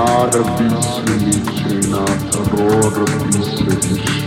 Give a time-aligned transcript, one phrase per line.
[0.00, 4.19] Nara pisse, nici nata, rora pisse,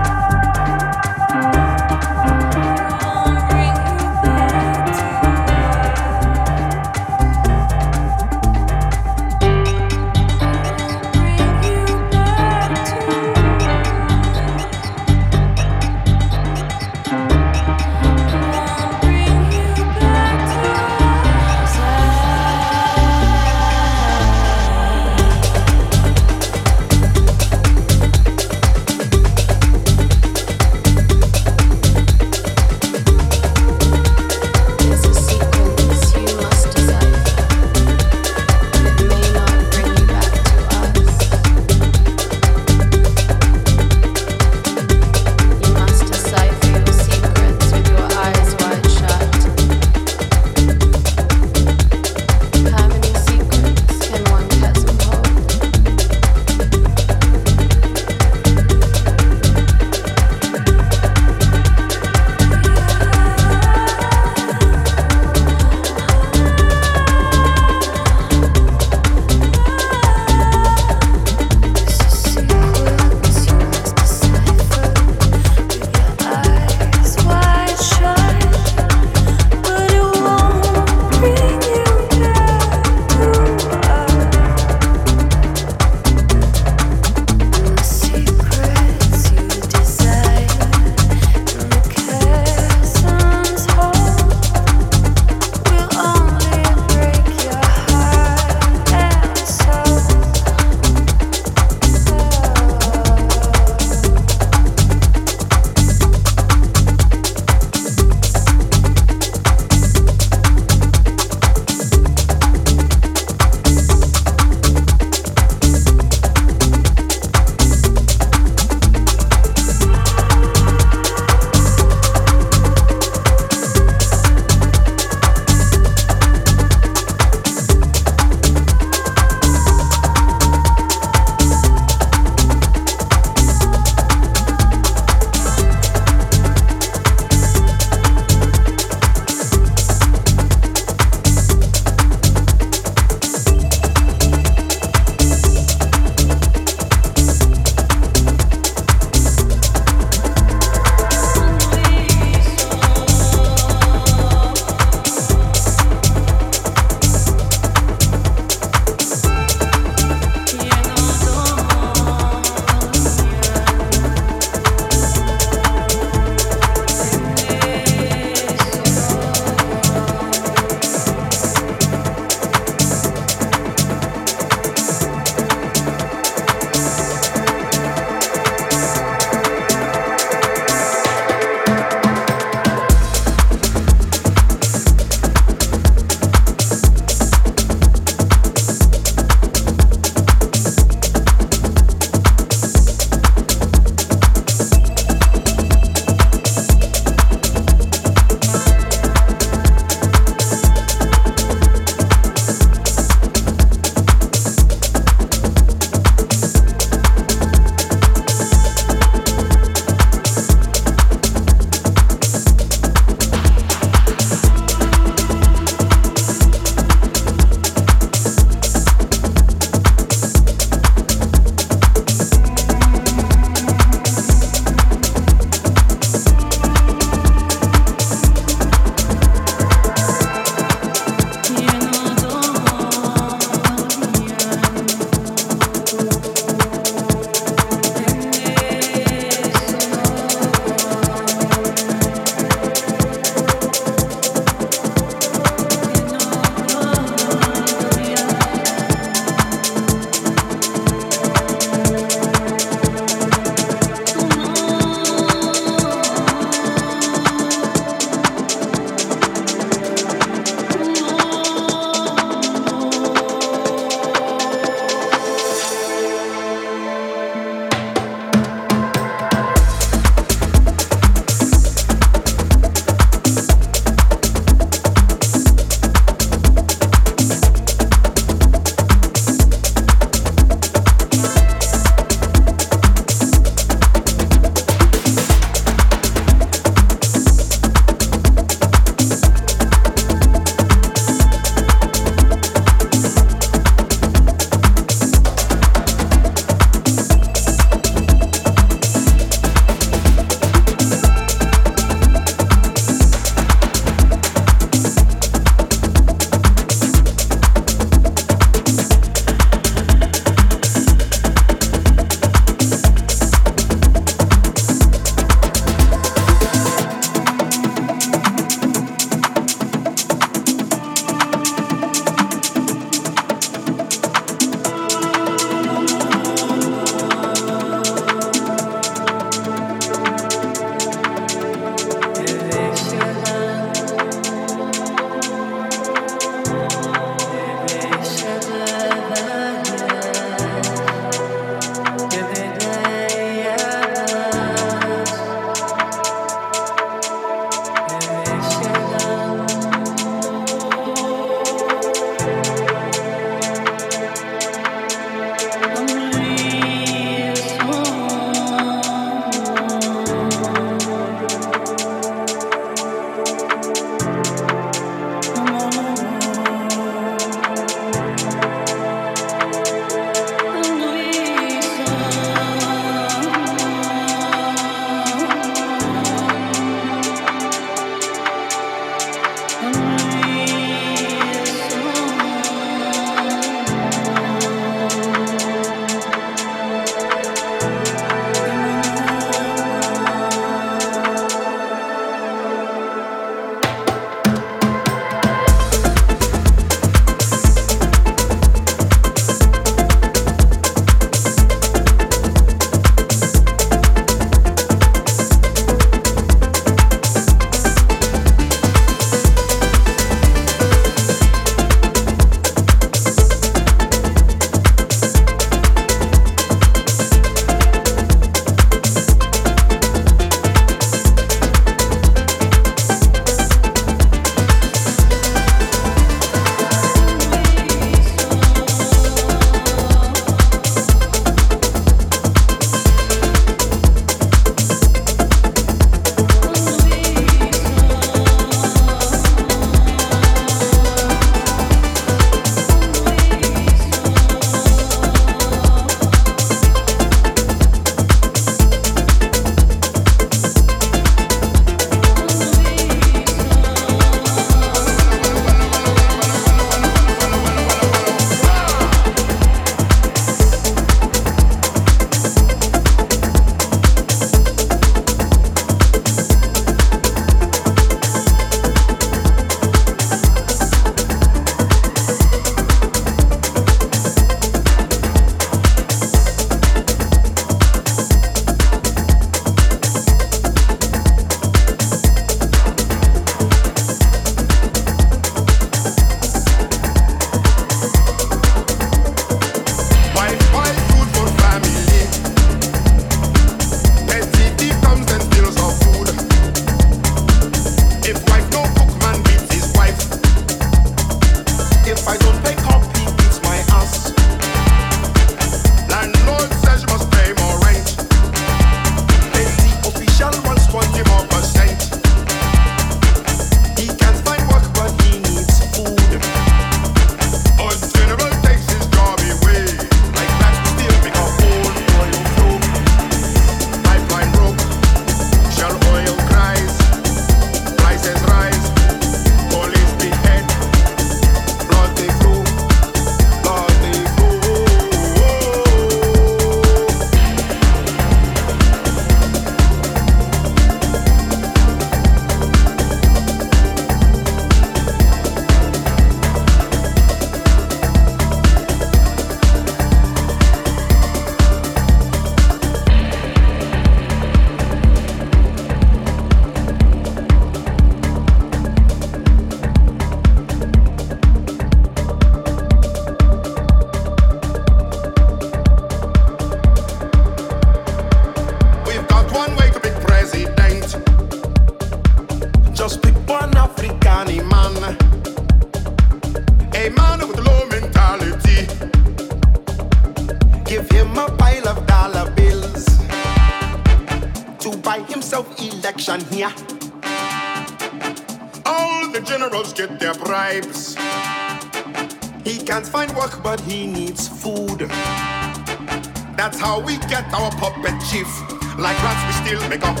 [598.11, 598.51] shift.
[598.77, 600.00] Like rats, we still make up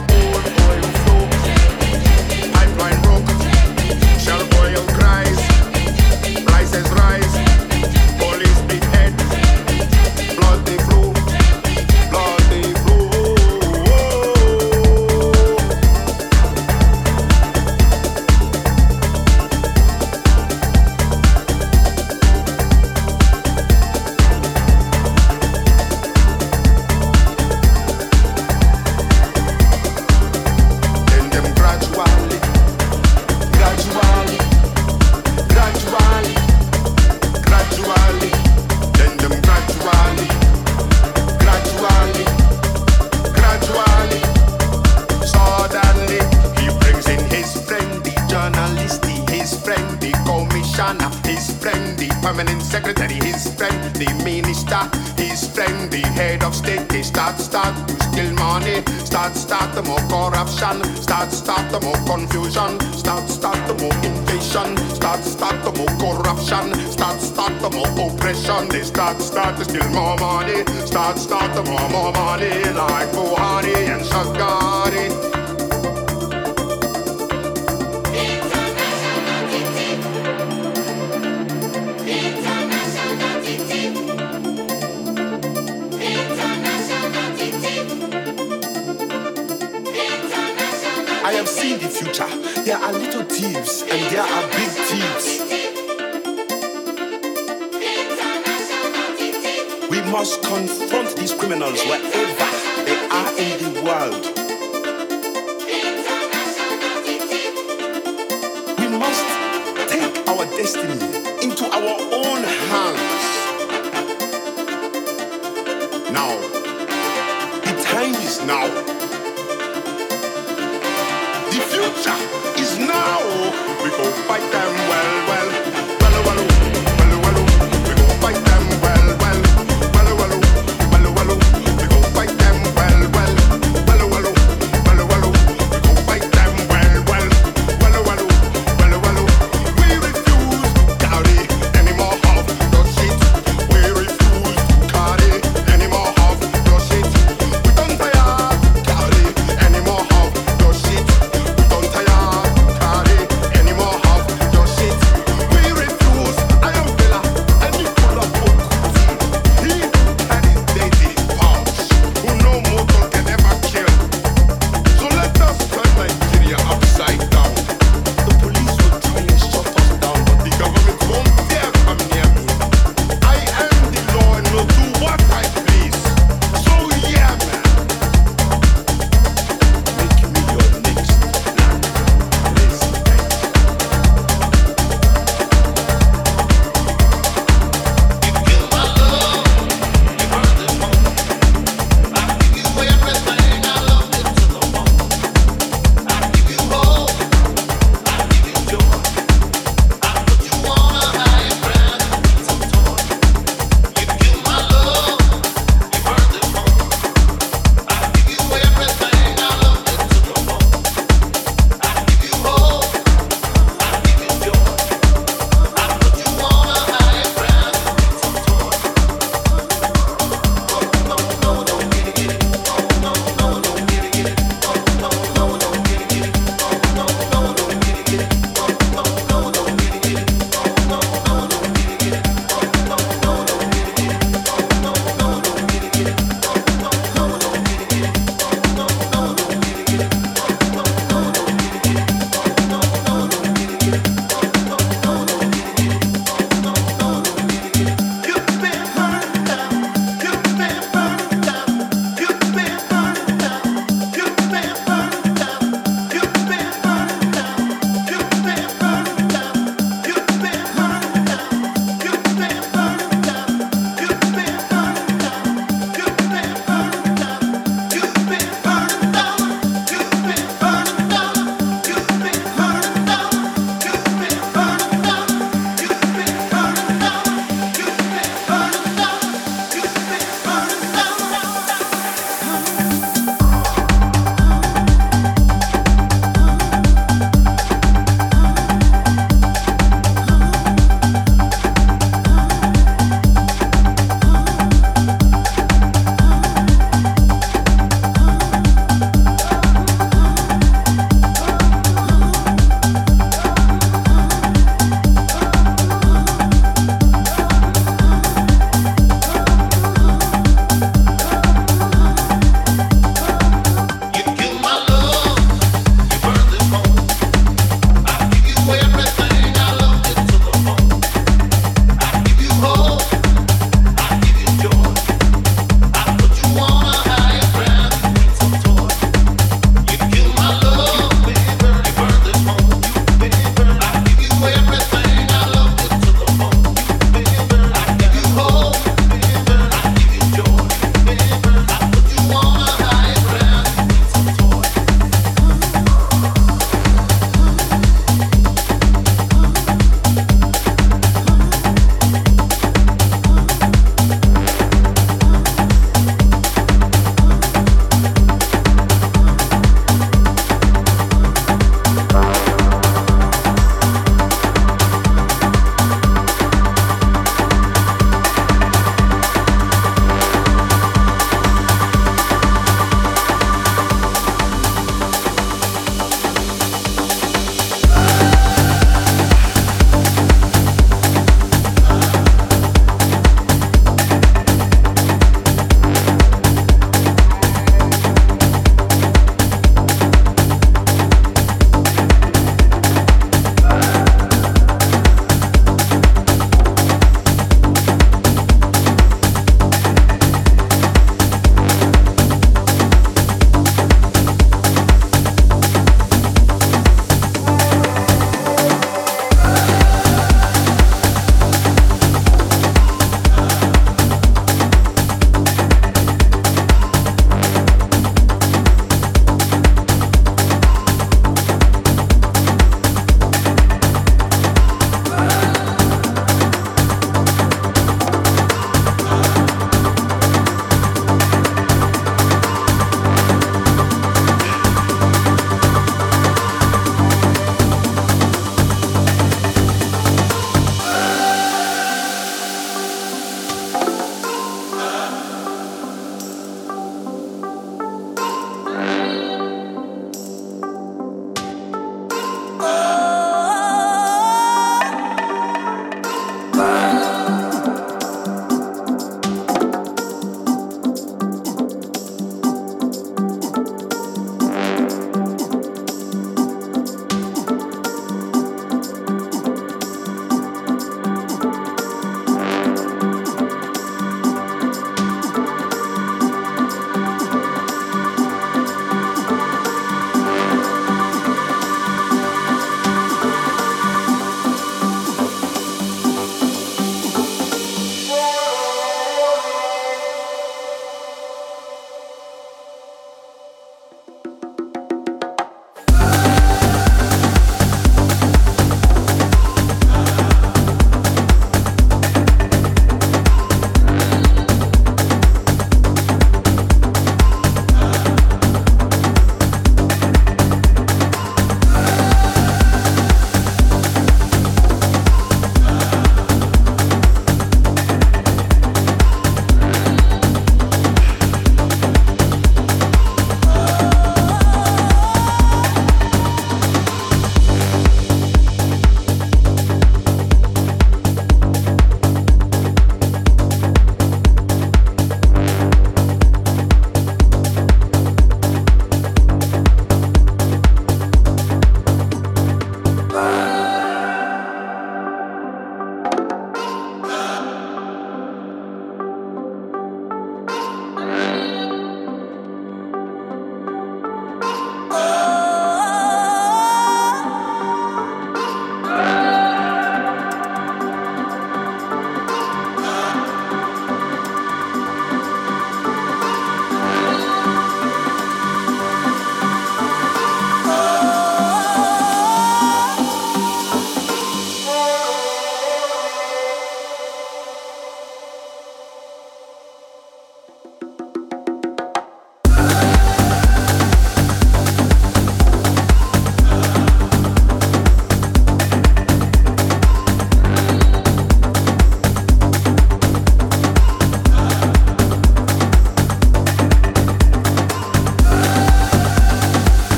[100.31, 104.40] must confront these criminals wherever they are in the world.